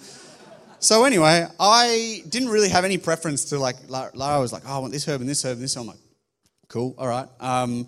so 0.80 1.04
anyway, 1.04 1.46
I 1.58 2.22
didn't 2.28 2.48
really 2.48 2.68
have 2.68 2.84
any 2.84 2.98
preference 2.98 3.46
to 3.46 3.58
like, 3.58 3.76
Lara 3.88 4.40
was 4.40 4.52
like, 4.52 4.62
oh, 4.66 4.76
I 4.76 4.78
want 4.78 4.92
this 4.92 5.06
herb 5.06 5.20
and 5.20 5.28
this 5.28 5.44
herb 5.44 5.54
and 5.54 5.62
this. 5.62 5.76
I'm 5.76 5.86
like, 5.86 5.98
cool, 6.68 6.94
all 6.98 7.08
right. 7.08 7.28
Um, 7.40 7.86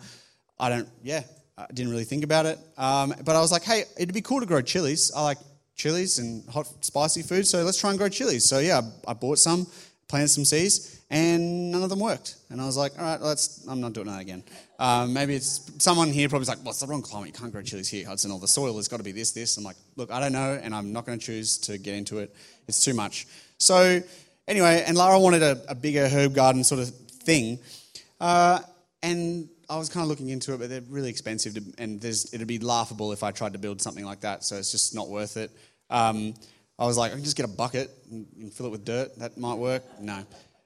I 0.58 0.68
don't, 0.68 0.88
yeah, 1.02 1.22
I 1.56 1.66
didn't 1.72 1.90
really 1.90 2.04
think 2.04 2.24
about 2.24 2.46
it. 2.46 2.58
Um, 2.76 3.14
but 3.24 3.36
I 3.36 3.40
was 3.40 3.52
like, 3.52 3.62
hey, 3.62 3.84
it'd 3.96 4.14
be 4.14 4.22
cool 4.22 4.40
to 4.40 4.46
grow 4.46 4.60
chilies. 4.60 5.12
I 5.14 5.22
like 5.22 5.38
chilies 5.76 6.18
and 6.18 6.46
hot, 6.48 6.66
spicy 6.84 7.22
food, 7.22 7.46
so 7.46 7.62
let's 7.62 7.78
try 7.78 7.90
and 7.90 7.98
grow 7.98 8.08
chilies. 8.08 8.44
So 8.44 8.58
yeah, 8.58 8.80
I 9.06 9.14
bought 9.14 9.38
some, 9.38 9.66
planted 10.10 10.28
some 10.28 10.44
seeds, 10.44 11.00
and 11.08 11.70
none 11.70 11.82
of 11.82 11.88
them 11.88 12.00
worked. 12.00 12.36
And 12.50 12.60
I 12.60 12.66
was 12.66 12.76
like, 12.76 12.92
all 12.98 13.04
right, 13.04 13.20
let's, 13.20 13.66
I'm 13.66 13.80
not 13.80 13.92
doing 13.92 14.08
that 14.08 14.20
again. 14.20 14.42
Um, 14.78 15.12
maybe 15.12 15.34
it's 15.34 15.70
someone 15.78 16.08
here 16.08 16.28
probably 16.28 16.46
like, 16.46 16.58
what's 16.58 16.80
the 16.80 16.86
wrong 16.86 17.02
climate? 17.02 17.28
You 17.28 17.32
can't 17.32 17.52
grow 17.52 17.62
chilies 17.62 17.88
here, 17.88 18.06
Hudson. 18.06 18.30
All 18.30 18.38
the 18.38 18.48
soil 18.48 18.76
has 18.76 18.88
got 18.88 18.98
to 18.98 19.02
be 19.02 19.12
this, 19.12 19.32
this. 19.32 19.56
I'm 19.56 19.64
like, 19.64 19.76
look, 19.96 20.10
I 20.10 20.20
don't 20.20 20.32
know, 20.32 20.60
and 20.62 20.74
I'm 20.74 20.92
not 20.92 21.06
going 21.06 21.18
to 21.18 21.24
choose 21.24 21.58
to 21.58 21.78
get 21.78 21.94
into 21.94 22.18
it. 22.18 22.34
It's 22.68 22.84
too 22.84 22.94
much. 22.94 23.26
So 23.58 24.02
anyway, 24.46 24.84
and 24.86 24.96
Lara 24.96 25.18
wanted 25.18 25.42
a, 25.42 25.62
a 25.68 25.74
bigger 25.74 26.08
herb 26.08 26.34
garden 26.34 26.64
sort 26.64 26.80
of 26.80 26.90
thing. 26.90 27.58
Uh, 28.20 28.58
and 29.02 29.48
I 29.68 29.76
was 29.78 29.88
kind 29.88 30.02
of 30.02 30.08
looking 30.08 30.30
into 30.30 30.52
it, 30.54 30.58
but 30.58 30.68
they're 30.68 30.82
really 30.88 31.10
expensive, 31.10 31.54
to, 31.54 31.62
and 31.78 32.04
it'd 32.04 32.46
be 32.48 32.58
laughable 32.58 33.12
if 33.12 33.22
I 33.22 33.30
tried 33.30 33.52
to 33.52 33.58
build 33.58 33.80
something 33.80 34.04
like 34.04 34.20
that. 34.20 34.44
So 34.44 34.56
it's 34.56 34.72
just 34.72 34.94
not 34.94 35.08
worth 35.08 35.36
it. 35.36 35.50
Um, 35.88 36.34
I 36.80 36.86
was 36.86 36.96
like, 36.96 37.12
I 37.12 37.16
can 37.16 37.24
just 37.24 37.36
get 37.36 37.44
a 37.44 37.48
bucket 37.48 37.90
and, 38.10 38.52
fill 38.52 38.66
it 38.66 38.70
with 38.70 38.86
dirt. 38.86 39.16
That 39.18 39.36
might 39.36 39.58
work. 39.58 39.82
No, 40.00 40.24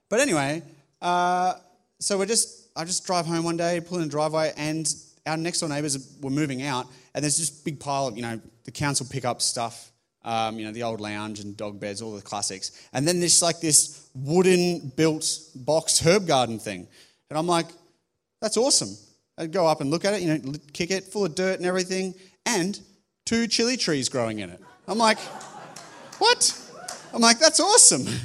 but 0.09 0.21
anyway, 0.21 0.63
uh, 1.03 1.55
so 1.99 2.17
we're 2.17 2.27
just 2.27 2.69
I 2.77 2.85
just 2.85 3.05
drive 3.05 3.27
home 3.27 3.45
one 3.45 3.57
day, 3.57 3.81
pull 3.81 3.99
in 3.99 4.05
the 4.05 4.11
driveway, 4.11 4.53
and 4.57 4.93
our 5.27 5.37
next 5.37 5.61
door 5.61 5.69
neighbours 5.69 6.17
were 6.21 6.31
moving 6.31 6.63
out, 6.63 6.87
and 7.15 7.25
there's 7.25 7.37
this 7.37 7.51
big 7.51 7.81
pile 7.81 8.07
of 8.07 8.17
you 8.17 8.23
know 8.23 8.41
the 8.65 8.71
council 8.71 9.07
pick 9.11 9.25
up 9.25 9.43
stuff. 9.43 9.91
Um, 10.25 10.59
you 10.59 10.65
know, 10.65 10.73
the 10.73 10.85
old 10.85 11.03
lounge 11.03 11.41
and 11.41 11.55
dog 11.55 11.79
beds, 11.79 12.01
all 12.01 12.15
the 12.15 12.23
classics. 12.23 12.89
And 12.95 13.07
then 13.07 13.21
there's 13.21 13.43
like 13.43 13.61
this 13.61 14.09
wooden 14.15 14.91
built 14.97 15.39
box 15.55 16.01
herb 16.01 16.27
garden 16.27 16.59
thing. 16.59 16.89
And 17.29 17.39
I'm 17.39 17.47
like, 17.47 17.67
that's 18.41 18.57
awesome. 18.57 18.97
I'd 19.37 19.53
go 19.53 19.67
up 19.67 19.83
and 19.83 19.91
look 19.91 20.07
at 20.07 20.15
it, 20.15 20.23
you 20.23 20.29
know, 20.29 20.55
kick 20.73 20.91
it, 20.91 21.05
full 21.05 21.27
of 21.27 21.35
dirt 21.35 21.59
and 21.59 21.67
everything, 21.67 22.15
and 22.47 22.81
two 23.27 23.47
chili 23.47 23.77
trees 23.77 24.09
growing 24.09 24.39
in 24.39 24.49
it. 24.49 24.63
I'm 24.89 24.97
like, 24.97 25.19
what? 26.25 26.61
I'm 27.13 27.21
like, 27.21 27.39
that's 27.39 27.61
awesome. 27.61 28.07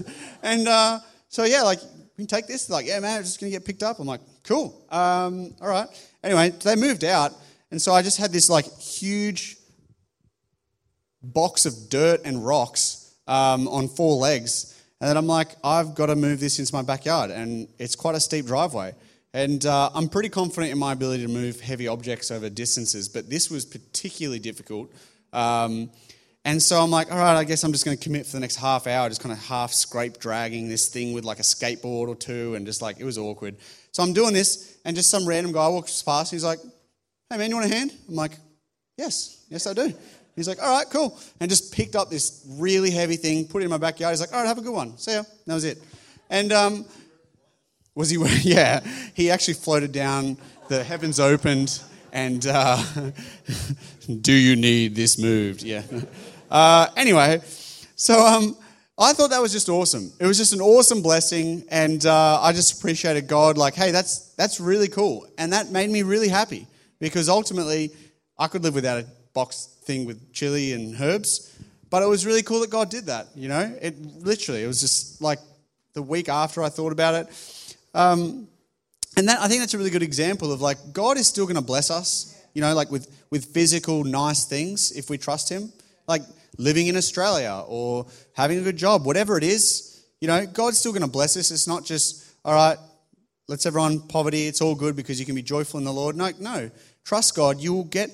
And 0.41 0.69
uh, 0.69 0.99
so, 1.27 1.43
yeah, 1.43 1.63
like, 1.63 1.81
we 2.15 2.25
can 2.25 2.27
take 2.27 2.47
this. 2.47 2.65
They're 2.65 2.77
like, 2.77 2.87
yeah, 2.87 3.01
man, 3.01 3.19
it's 3.19 3.27
just 3.27 3.41
going 3.41 3.51
to 3.51 3.57
get 3.57 3.65
picked 3.65 3.83
up. 3.83 3.99
I'm 3.99 4.07
like, 4.07 4.21
cool. 4.45 4.85
Um, 4.89 5.53
all 5.59 5.67
right. 5.67 5.85
Anyway, 6.23 6.51
they 6.63 6.77
moved 6.77 7.03
out. 7.03 7.33
And 7.71 7.81
so 7.81 7.91
I 7.91 8.01
just 8.01 8.17
had 8.17 8.31
this, 8.31 8.49
like, 8.49 8.63
huge 8.79 9.57
box 11.21 11.65
of 11.65 11.89
dirt 11.89 12.21
and 12.23 12.45
rocks 12.45 13.13
um, 13.27 13.67
on 13.67 13.89
four 13.89 14.15
legs. 14.15 14.81
And 15.01 15.09
then 15.09 15.17
I'm 15.17 15.27
like, 15.27 15.57
I've 15.61 15.93
got 15.93 16.05
to 16.05 16.15
move 16.15 16.39
this 16.39 16.57
into 16.57 16.73
my 16.73 16.83
backyard. 16.83 17.31
And 17.31 17.67
it's 17.79 17.97
quite 17.97 18.15
a 18.15 18.19
steep 18.21 18.45
driveway. 18.45 18.93
And 19.33 19.65
uh, 19.65 19.89
I'm 19.93 20.07
pretty 20.07 20.29
confident 20.29 20.71
in 20.71 20.79
my 20.79 20.93
ability 20.93 21.23
to 21.23 21.29
move 21.29 21.59
heavy 21.59 21.89
objects 21.89 22.31
over 22.31 22.49
distances, 22.49 23.09
but 23.09 23.29
this 23.29 23.51
was 23.51 23.65
particularly 23.65 24.39
difficult. 24.39 24.89
Um, 25.33 25.91
and 26.45 26.61
so 26.61 26.81
I'm 26.81 26.89
like, 26.89 27.11
all 27.11 27.17
right, 27.17 27.35
I 27.35 27.43
guess 27.43 27.63
I'm 27.63 27.71
just 27.71 27.85
going 27.85 27.97
to 27.97 28.03
commit 28.03 28.25
for 28.25 28.33
the 28.33 28.39
next 28.39 28.55
half 28.55 28.87
hour, 28.87 29.09
just 29.09 29.21
kind 29.21 29.33
of 29.33 29.39
half 29.45 29.73
scrape 29.73 30.19
dragging 30.19 30.69
this 30.69 30.87
thing 30.87 31.13
with 31.13 31.25
like 31.25 31.39
a 31.39 31.43
skateboard 31.43 32.07
or 32.07 32.15
two, 32.15 32.55
and 32.55 32.65
just 32.65 32.81
like, 32.81 32.99
it 32.99 33.03
was 33.03 33.17
awkward. 33.17 33.57
So 33.91 34.03
I'm 34.03 34.13
doing 34.13 34.33
this, 34.33 34.77
and 34.85 34.95
just 34.95 35.09
some 35.09 35.27
random 35.27 35.51
guy 35.51 35.67
walks 35.67 36.01
past, 36.01 36.31
and 36.31 36.37
he's 36.37 36.45
like, 36.45 36.59
hey 37.29 37.37
man, 37.37 37.49
you 37.49 37.55
want 37.55 37.71
a 37.71 37.75
hand? 37.75 37.93
I'm 38.07 38.15
like, 38.15 38.31
yes, 38.97 39.45
yes 39.49 39.67
I 39.67 39.73
do. 39.73 39.93
He's 40.35 40.47
like, 40.47 40.63
all 40.63 40.77
right, 40.77 40.89
cool. 40.89 41.19
And 41.41 41.49
just 41.49 41.73
picked 41.73 41.95
up 41.95 42.09
this 42.09 42.45
really 42.51 42.91
heavy 42.91 43.17
thing, 43.17 43.45
put 43.45 43.61
it 43.61 43.65
in 43.65 43.69
my 43.69 43.77
backyard. 43.77 44.13
He's 44.13 44.21
like, 44.21 44.31
all 44.31 44.39
right, 44.39 44.47
have 44.47 44.57
a 44.57 44.61
good 44.61 44.73
one. 44.73 44.97
See 44.97 45.11
ya. 45.11 45.23
That 45.45 45.53
was 45.53 45.65
it. 45.65 45.83
And 46.29 46.53
um, 46.53 46.85
was 47.93 48.09
he? 48.09 48.17
Yeah, 48.43 48.79
he 49.13 49.29
actually 49.29 49.55
floated 49.55 49.91
down. 49.91 50.37
The 50.69 50.83
heavens 50.83 51.19
opened, 51.19 51.81
and 52.13 52.45
uh, 52.47 52.81
do 54.21 54.31
you 54.31 54.55
need 54.55 54.95
this 54.95 55.19
moved? 55.19 55.61
Yeah. 55.61 55.83
Uh, 56.49 56.87
anyway, 56.97 57.41
so 57.95 58.25
um, 58.25 58.57
I 58.97 59.13
thought 59.13 59.29
that 59.29 59.41
was 59.41 59.51
just 59.51 59.69
awesome. 59.69 60.11
It 60.19 60.25
was 60.25 60.37
just 60.37 60.53
an 60.53 60.61
awesome 60.61 61.01
blessing, 61.01 61.63
and 61.69 62.05
uh, 62.05 62.41
I 62.41 62.53
just 62.53 62.79
appreciated 62.79 63.27
God. 63.27 63.57
Like, 63.57 63.75
hey, 63.75 63.91
that's 63.91 64.33
that's 64.35 64.59
really 64.59 64.87
cool, 64.87 65.27
and 65.37 65.53
that 65.53 65.71
made 65.71 65.89
me 65.89 66.03
really 66.03 66.29
happy 66.29 66.67
because 66.99 67.29
ultimately 67.29 67.91
I 68.37 68.47
could 68.47 68.63
live 68.63 68.75
without 68.75 68.99
a 68.99 69.05
box 69.33 69.67
thing 69.83 70.05
with 70.05 70.33
chili 70.33 70.73
and 70.73 70.99
herbs, 70.99 71.55
but 71.89 72.03
it 72.03 72.07
was 72.07 72.25
really 72.25 72.43
cool 72.43 72.61
that 72.61 72.69
God 72.69 72.89
did 72.89 73.05
that. 73.05 73.27
You 73.35 73.47
know, 73.49 73.77
it 73.81 73.95
literally 74.23 74.63
it 74.63 74.67
was 74.67 74.81
just 74.81 75.21
like 75.21 75.39
the 75.93 76.01
week 76.01 76.29
after 76.29 76.63
I 76.63 76.69
thought 76.69 76.91
about 76.91 77.15
it 77.15 77.27
um, 77.93 78.47
and 79.17 79.27
that, 79.27 79.39
I 79.39 79.47
think 79.47 79.61
that's 79.61 79.73
a 79.73 79.77
really 79.77 79.89
good 79.89 80.03
example 80.03 80.51
of 80.51 80.61
like 80.61 80.77
God 80.93 81.17
is 81.17 81.27
still 81.27 81.45
going 81.45 81.55
to 81.55 81.61
bless 81.61 81.91
us, 81.91 82.41
you 82.53 82.61
know, 82.61 82.73
like 82.73 82.91
with, 82.91 83.09
with 83.29 83.45
physical 83.45 84.03
nice 84.03 84.45
things 84.45 84.91
if 84.91 85.09
we 85.09 85.17
trust 85.17 85.49
Him, 85.49 85.71
like 86.09 86.23
living 86.57 86.87
in 86.87 86.97
Australia 86.97 87.63
or 87.67 88.07
having 88.33 88.57
a 88.57 88.63
good 88.63 88.75
job, 88.75 89.05
whatever 89.05 89.37
it 89.37 89.43
is, 89.43 90.03
you 90.19 90.27
know, 90.27 90.45
God's 90.45 90.79
still 90.79 90.91
going 90.91 91.03
to 91.03 91.07
bless 91.07 91.37
us. 91.37 91.51
It's 91.51 91.67
not 91.67 91.85
just, 91.85 92.25
all 92.43 92.53
right, 92.53 92.77
let's 93.47 93.65
everyone 93.67 94.01
poverty, 94.01 94.47
it's 94.47 94.59
all 94.59 94.73
good 94.73 94.95
because 94.95 95.19
you 95.19 95.25
can 95.25 95.35
be 95.35 95.43
joyful 95.43 95.77
in 95.77 95.85
the 95.85 95.93
Lord. 95.93 96.17
No, 96.17 96.31
no. 96.39 96.71
Trust 97.05 97.35
God. 97.35 97.59
You 97.59 97.73
will 97.73 97.83
get 97.83 98.09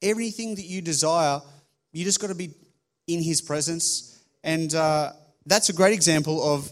everything 0.00 0.54
that 0.54 0.64
you 0.64 0.80
desire. 0.80 1.40
You 1.92 2.04
just 2.04 2.20
got 2.20 2.28
to 2.28 2.36
be 2.36 2.50
in 3.08 3.20
His 3.20 3.42
presence. 3.42 4.22
And 4.44 4.72
uh, 4.72 5.12
that's 5.44 5.68
a 5.68 5.72
great 5.72 5.92
example 5.92 6.54
of 6.54 6.70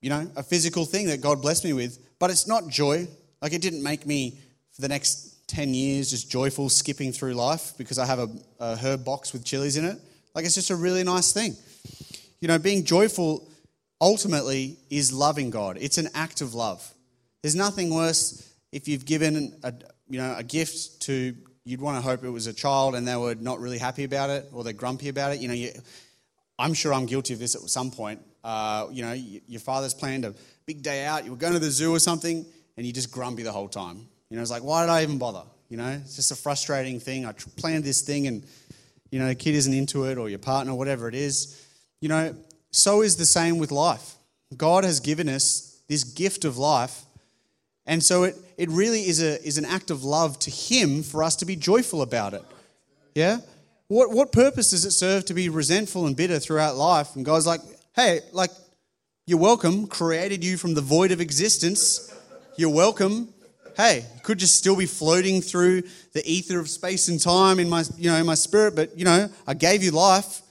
you 0.00 0.10
know, 0.10 0.28
a 0.36 0.42
physical 0.42 0.84
thing 0.84 1.06
that 1.06 1.20
God 1.20 1.40
blessed 1.40 1.64
me 1.64 1.72
with, 1.74 1.98
but 2.18 2.30
it's 2.30 2.48
not 2.48 2.68
joy. 2.68 3.06
Like 3.40 3.52
it 3.52 3.62
didn't 3.62 3.82
make 3.82 4.06
me 4.06 4.38
for 4.72 4.82
the 4.82 4.88
next 4.88 5.31
10 5.52 5.74
years 5.74 6.10
just 6.10 6.30
joyful 6.30 6.68
skipping 6.68 7.12
through 7.12 7.34
life 7.34 7.72
because 7.78 7.98
I 7.98 8.06
have 8.06 8.18
a, 8.18 8.28
a 8.58 8.76
herb 8.76 9.04
box 9.04 9.32
with 9.32 9.44
chilies 9.44 9.76
in 9.76 9.84
it. 9.84 9.98
Like 10.34 10.44
it's 10.44 10.54
just 10.54 10.70
a 10.70 10.76
really 10.76 11.04
nice 11.04 11.32
thing. 11.32 11.56
You 12.40 12.48
know, 12.48 12.58
being 12.58 12.84
joyful 12.84 13.48
ultimately 14.00 14.76
is 14.90 15.12
loving 15.12 15.50
God. 15.50 15.78
It's 15.80 15.98
an 15.98 16.08
act 16.14 16.40
of 16.40 16.54
love. 16.54 16.82
There's 17.42 17.54
nothing 17.54 17.94
worse 17.94 18.52
if 18.72 18.88
you've 18.88 19.04
given 19.04 19.54
a, 19.62 19.72
you 20.08 20.18
know, 20.18 20.34
a 20.36 20.42
gift 20.42 21.02
to, 21.02 21.34
you'd 21.64 21.80
want 21.80 21.96
to 21.96 22.02
hope 22.02 22.24
it 22.24 22.30
was 22.30 22.46
a 22.46 22.52
child 22.52 22.94
and 22.94 23.06
they 23.06 23.16
were 23.16 23.34
not 23.34 23.60
really 23.60 23.78
happy 23.78 24.04
about 24.04 24.30
it 24.30 24.46
or 24.52 24.64
they're 24.64 24.72
grumpy 24.72 25.08
about 25.08 25.32
it. 25.32 25.40
You 25.40 25.48
know, 25.48 25.54
you, 25.54 25.70
I'm 26.58 26.74
sure 26.74 26.92
I'm 26.92 27.06
guilty 27.06 27.34
of 27.34 27.40
this 27.40 27.54
at 27.54 27.62
some 27.62 27.90
point 27.90 28.20
uh, 28.44 28.88
you 28.90 29.02
know, 29.02 29.12
your 29.12 29.60
father's 29.60 29.94
planned 29.94 30.24
a 30.24 30.34
big 30.66 30.82
day 30.82 31.04
out, 31.04 31.24
you 31.24 31.30
were 31.30 31.36
going 31.36 31.52
to 31.52 31.58
the 31.58 31.70
zoo 31.70 31.94
or 31.94 31.98
something, 31.98 32.44
and 32.76 32.86
you're 32.86 32.94
just 32.94 33.12
grumpy 33.12 33.42
the 33.42 33.52
whole 33.52 33.68
time. 33.68 34.08
You 34.32 34.36
know, 34.36 34.42
it's 34.42 34.50
like, 34.50 34.64
why 34.64 34.82
did 34.82 34.88
I 34.88 35.02
even 35.02 35.18
bother? 35.18 35.42
You 35.68 35.76
know, 35.76 35.90
it's 35.90 36.16
just 36.16 36.32
a 36.32 36.34
frustrating 36.34 36.98
thing. 36.98 37.26
I 37.26 37.32
planned 37.58 37.84
this 37.84 38.00
thing 38.00 38.26
and, 38.26 38.42
you 39.10 39.18
know, 39.18 39.26
the 39.26 39.34
kid 39.34 39.54
isn't 39.54 39.74
into 39.74 40.04
it 40.04 40.16
or 40.16 40.30
your 40.30 40.38
partner, 40.38 40.74
whatever 40.74 41.06
it 41.06 41.14
is. 41.14 41.62
You 42.00 42.08
know, 42.08 42.34
so 42.70 43.02
is 43.02 43.16
the 43.16 43.26
same 43.26 43.58
with 43.58 43.70
life. 43.70 44.14
God 44.56 44.84
has 44.84 45.00
given 45.00 45.28
us 45.28 45.82
this 45.86 46.02
gift 46.02 46.46
of 46.46 46.56
life. 46.56 47.02
And 47.84 48.02
so 48.02 48.22
it, 48.22 48.36
it 48.56 48.70
really 48.70 49.02
is, 49.02 49.22
a, 49.22 49.38
is 49.46 49.58
an 49.58 49.66
act 49.66 49.90
of 49.90 50.02
love 50.02 50.38
to 50.38 50.50
Him 50.50 51.02
for 51.02 51.22
us 51.22 51.36
to 51.36 51.44
be 51.44 51.54
joyful 51.54 52.00
about 52.00 52.32
it. 52.32 52.42
Yeah? 53.14 53.40
What, 53.88 54.12
what 54.12 54.32
purpose 54.32 54.70
does 54.70 54.86
it 54.86 54.92
serve 54.92 55.26
to 55.26 55.34
be 55.34 55.50
resentful 55.50 56.06
and 56.06 56.16
bitter 56.16 56.38
throughout 56.38 56.76
life? 56.76 57.16
And 57.16 57.24
God's 57.26 57.46
like, 57.46 57.60
hey, 57.94 58.20
like, 58.32 58.50
you're 59.26 59.38
welcome, 59.38 59.88
created 59.88 60.42
you 60.42 60.56
from 60.56 60.72
the 60.72 60.80
void 60.80 61.12
of 61.12 61.20
existence. 61.20 62.18
You're 62.56 62.70
welcome. 62.70 63.31
Hey, 63.76 64.06
could 64.22 64.38
just 64.38 64.56
still 64.56 64.76
be 64.76 64.86
floating 64.86 65.40
through 65.40 65.82
the 66.12 66.22
ether 66.24 66.58
of 66.58 66.68
space 66.68 67.08
and 67.08 67.20
time 67.20 67.58
in 67.58 67.68
my, 67.68 67.84
you 67.96 68.10
know, 68.10 68.16
in 68.16 68.26
my 68.26 68.34
spirit, 68.34 68.76
but 68.76 68.96
you 68.98 69.04
know, 69.04 69.28
I 69.46 69.54
gave 69.54 69.82
you 69.82 69.90
life. 69.90 70.42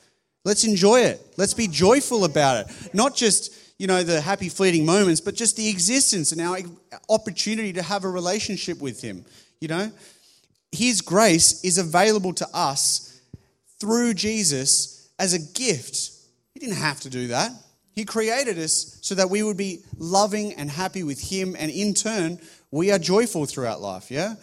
Let's 0.44 0.64
enjoy 0.64 1.02
it. 1.02 1.22
Let's 1.38 1.54
be 1.54 1.68
joyful 1.68 2.26
about 2.26 2.66
it. 2.66 2.94
Not 2.94 3.16
just, 3.16 3.54
you 3.78 3.86
know, 3.86 4.02
the 4.02 4.22
happy 4.22 4.50
fleeting 4.50 4.86
moments, 4.86 5.22
but 5.22 5.36
just 5.36 5.56
the 5.56 5.70
existence 5.70 6.32
and 6.32 6.42
our 6.42 6.58
opportunity 7.10 7.74
to 7.74 7.84
have 7.84 8.04
a 8.04 8.10
relationship 8.10 8.82
with 8.82 9.02
Him. 9.02 9.24
You 9.60 9.68
know, 9.68 9.92
His 10.72 11.02
grace 11.02 11.64
is 11.64 11.78
available 11.78 12.34
to 12.34 12.48
us 12.54 13.22
through 13.80 14.16
Jesus 14.16 15.10
as 15.20 15.34
a 15.34 15.40
gift 15.40 16.12
He 16.54 16.60
didn't 16.60 16.78
have 16.78 17.00
to 17.02 17.10
do 17.10 17.28
that. 17.28 17.52
He 17.94 18.06
created 18.06 18.58
us 18.58 18.98
so 19.02 19.16
that 19.16 19.30
we 19.30 19.44
would 19.44 19.58
be 19.58 19.84
loving 19.98 20.54
and 20.54 20.72
happy 20.72 21.04
with 21.04 21.20
Him, 21.20 21.56
and 21.60 21.70
in 21.70 21.94
turn, 21.94 22.40
we 22.72 22.92
are 22.92 23.00
joyful 23.00 23.46
throughout 23.46 23.82
life, 23.82 24.10
yeah? 24.10 24.36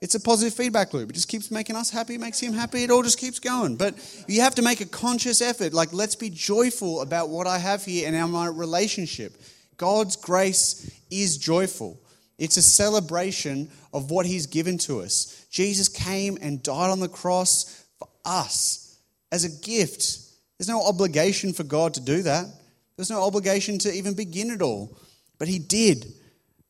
It's 0.00 0.14
a 0.14 0.20
positive 0.20 0.54
feedback 0.54 0.92
loop. 0.92 1.10
It 1.10 1.14
just 1.14 1.28
keeps 1.28 1.50
making 1.50 1.76
us 1.76 1.90
happy, 1.90 2.18
makes 2.18 2.38
Him 2.38 2.52
happy, 2.52 2.84
it 2.84 2.90
all 2.90 3.02
just 3.02 3.18
keeps 3.18 3.38
going. 3.38 3.76
But 3.76 3.94
you 4.28 4.42
have 4.42 4.54
to 4.56 4.62
make 4.62 4.80
a 4.80 4.86
conscious 4.86 5.40
effort. 5.40 5.72
Like, 5.72 5.92
let's 5.92 6.16
be 6.16 6.28
joyful 6.28 7.00
about 7.00 7.30
what 7.30 7.46
I 7.46 7.58
have 7.58 7.84
here 7.84 8.06
and 8.06 8.14
our 8.14 8.28
my 8.28 8.46
relationship. 8.48 9.40
God's 9.76 10.16
grace 10.16 10.90
is 11.10 11.38
joyful. 11.38 12.00
It's 12.38 12.56
a 12.56 12.62
celebration 12.62 13.70
of 13.92 14.10
what 14.10 14.26
He's 14.26 14.46
given 14.46 14.76
to 14.78 15.00
us. 15.00 15.46
Jesus 15.50 15.88
came 15.88 16.36
and 16.42 16.62
died 16.62 16.90
on 16.90 17.00
the 17.00 17.08
cross 17.08 17.84
for 17.98 18.08
us 18.24 18.98
as 19.32 19.44
a 19.44 19.66
gift. 19.66 20.18
There's 20.58 20.68
no 20.68 20.82
obligation 20.82 21.52
for 21.52 21.64
God 21.64 21.94
to 21.94 22.00
do 22.00 22.22
that. 22.22 22.46
There's 22.96 23.10
no 23.10 23.22
obligation 23.22 23.78
to 23.80 23.92
even 23.92 24.14
begin 24.14 24.50
it 24.50 24.60
all. 24.60 24.98
But 25.38 25.48
He 25.48 25.58
did. 25.58 26.06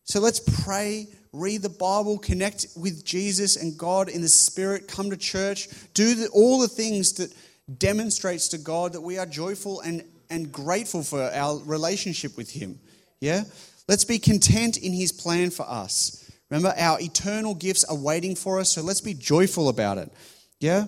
So 0.06 0.20
let's 0.20 0.38
pray, 0.64 1.08
read 1.32 1.62
the 1.62 1.68
Bible, 1.68 2.16
connect 2.18 2.68
with 2.76 3.04
Jesus 3.04 3.56
and 3.56 3.76
God 3.76 4.08
in 4.08 4.22
the 4.22 4.28
Spirit, 4.28 4.86
come 4.86 5.10
to 5.10 5.16
church, 5.16 5.68
do 5.94 6.14
the, 6.14 6.28
all 6.28 6.60
the 6.60 6.68
things 6.68 7.14
that 7.14 7.34
demonstrates 7.78 8.46
to 8.48 8.58
God 8.58 8.92
that 8.92 9.00
we 9.00 9.18
are 9.18 9.26
joyful 9.26 9.80
and, 9.80 10.04
and 10.30 10.52
grateful 10.52 11.02
for 11.02 11.20
our 11.20 11.58
relationship 11.64 12.36
with 12.36 12.52
Him. 12.52 12.78
Yeah? 13.20 13.42
Let's 13.88 14.04
be 14.04 14.20
content 14.20 14.76
in 14.76 14.92
His 14.92 15.10
plan 15.10 15.50
for 15.50 15.68
us. 15.68 16.30
Remember, 16.50 16.72
our 16.78 17.00
eternal 17.00 17.56
gifts 17.56 17.82
are 17.82 17.96
waiting 17.96 18.36
for 18.36 18.60
us, 18.60 18.70
so 18.70 18.82
let's 18.82 19.00
be 19.00 19.14
joyful 19.14 19.68
about 19.68 19.98
it. 19.98 20.12
Yeah? 20.60 20.84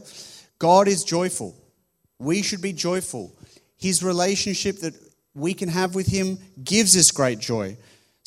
God 0.61 0.87
is 0.87 1.03
joyful. 1.03 1.57
We 2.21 2.43
should 2.43 2.63
be 2.63 2.73
joyful. 2.73 3.37
His 3.79 4.05
relationship 4.05 4.79
that 4.79 4.95
we 5.35 5.55
can 5.55 5.69
have 5.69 5.97
with 5.97 6.07
Him 6.07 6.39
gives 6.63 6.97
us 6.97 7.11
great 7.11 7.41
joy. 7.41 7.77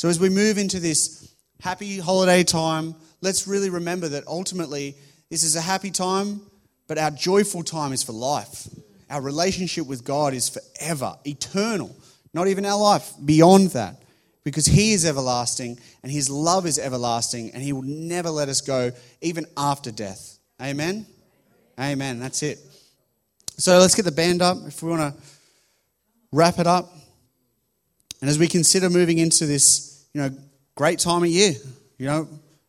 So 0.01 0.09
as 0.09 0.19
we 0.19 0.29
move 0.29 0.57
into 0.57 0.79
this 0.79 1.31
happy 1.59 1.99
holiday 1.99 2.43
time, 2.43 2.95
let's 3.21 3.47
really 3.47 3.69
remember 3.69 4.09
that 4.09 4.25
ultimately 4.25 4.95
this 5.29 5.43
is 5.43 5.55
a 5.55 5.61
happy 5.61 5.91
time, 5.91 6.41
but 6.87 6.97
our 6.97 7.11
joyful 7.11 7.61
time 7.61 7.93
is 7.93 8.01
for 8.01 8.13
life. 8.13 8.67
Our 9.11 9.21
relationship 9.21 9.85
with 9.85 10.03
God 10.03 10.33
is 10.33 10.49
forever, 10.49 11.15
eternal, 11.23 11.95
not 12.33 12.47
even 12.47 12.65
our 12.65 12.79
life, 12.79 13.13
beyond 13.23 13.67
that. 13.73 14.01
Because 14.43 14.65
He 14.65 14.93
is 14.93 15.05
everlasting 15.05 15.77
and 16.01 16.11
His 16.11 16.31
love 16.31 16.65
is 16.65 16.79
everlasting 16.79 17.51
and 17.51 17.61
He 17.61 17.71
will 17.71 17.83
never 17.83 18.31
let 18.31 18.49
us 18.49 18.59
go 18.59 18.91
even 19.21 19.45
after 19.55 19.91
death. 19.91 20.39
Amen? 20.59 21.05
Amen. 21.79 22.19
That's 22.19 22.41
it. 22.41 22.57
So 23.57 23.77
let's 23.77 23.93
get 23.93 24.05
the 24.05 24.11
band 24.11 24.41
up 24.41 24.57
if 24.65 24.81
we 24.81 24.89
want 24.89 25.15
to 25.15 25.21
wrap 26.31 26.57
it 26.57 26.65
up. 26.65 26.91
And 28.19 28.31
as 28.31 28.39
we 28.39 28.47
consider 28.47 28.89
moving 28.89 29.19
into 29.19 29.45
this 29.45 29.90
you 30.13 30.21
know, 30.21 30.29
great 30.75 30.99
time 30.99 31.23
of 31.23 31.29
year, 31.29 31.53
you 31.97 32.05
know, 32.05 32.27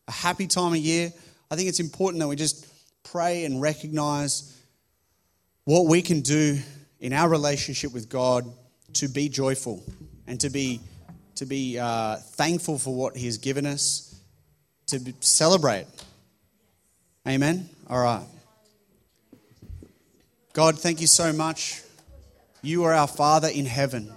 a 0.08 0.12
happy 0.12 0.46
time 0.46 0.72
of 0.72 0.78
year. 0.78 1.12
I 1.50 1.56
think 1.56 1.68
it's 1.68 1.80
important 1.80 2.20
that 2.20 2.28
we 2.28 2.36
just 2.36 2.66
pray 3.02 3.44
and 3.44 3.60
recognize 3.60 4.56
what 5.64 5.86
we 5.86 6.02
can 6.02 6.20
do 6.20 6.58
in 7.00 7.12
our 7.12 7.28
relationship 7.28 7.92
with 7.92 8.08
God 8.08 8.44
to 8.94 9.08
be 9.08 9.28
joyful 9.28 9.82
and 10.26 10.40
to 10.40 10.50
be 10.50 10.80
to 11.34 11.46
be 11.46 11.78
uh, 11.78 12.16
thankful 12.16 12.78
for 12.78 12.94
what 12.94 13.16
He 13.16 13.26
has 13.26 13.38
given 13.38 13.66
us, 13.66 14.14
to 14.86 15.00
celebrate. 15.20 15.86
Amen. 17.26 17.68
All 17.88 18.02
right. 18.02 18.24
God, 20.52 20.78
thank 20.78 21.00
you 21.00 21.06
so 21.06 21.32
much. 21.32 21.82
You 22.60 22.84
are 22.84 22.92
our 22.92 23.08
Father 23.08 23.48
in 23.48 23.64
heaven. 23.64 24.12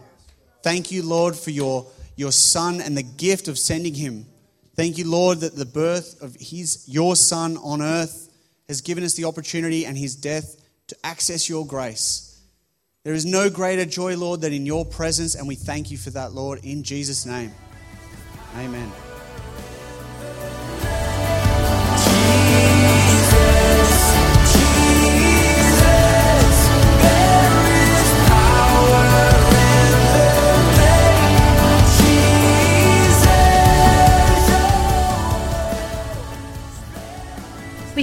Thank 0.61 0.91
you, 0.91 1.01
Lord, 1.01 1.35
for 1.35 1.51
your 1.51 1.87
your 2.15 2.31
Son 2.31 2.81
and 2.81 2.97
the 2.97 3.03
gift 3.03 3.47
of 3.47 3.59
sending 3.59 3.93
him. 3.93 4.25
Thank 4.75 4.97
you, 4.97 5.09
Lord, 5.09 5.39
that 5.39 5.55
the 5.55 5.65
birth 5.65 6.21
of 6.21 6.35
his, 6.39 6.83
your 6.87 7.15
Son 7.15 7.57
on 7.57 7.81
earth 7.81 8.29
has 8.67 8.81
given 8.81 9.03
us 9.03 9.13
the 9.13 9.25
opportunity 9.25 9.85
and 9.85 9.97
his 9.97 10.15
death 10.15 10.61
to 10.87 10.95
access 11.03 11.49
your 11.49 11.65
grace. 11.65 12.41
There 13.03 13.13
is 13.13 13.25
no 13.25 13.49
greater 13.49 13.85
joy, 13.85 14.17
Lord, 14.17 14.41
than 14.41 14.51
in 14.51 14.65
your 14.65 14.85
presence, 14.85 15.35
and 15.35 15.47
we 15.47 15.55
thank 15.55 15.91
you 15.91 15.97
for 15.97 16.09
that, 16.11 16.33
Lord, 16.33 16.59
in 16.63 16.83
Jesus' 16.83 17.25
name. 17.25 17.51
Amen. 18.57 18.91